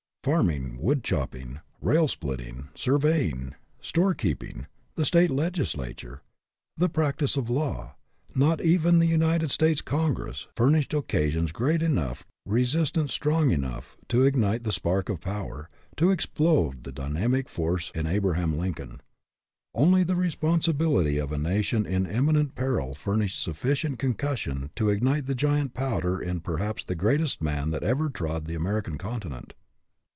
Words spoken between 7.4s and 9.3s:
law, not even the